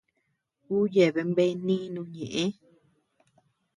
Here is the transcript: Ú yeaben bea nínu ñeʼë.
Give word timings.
Ú 0.75 0.77
yeaben 0.93 1.29
bea 1.35 1.55
nínu 1.67 2.01
ñeʼë. 2.13 2.43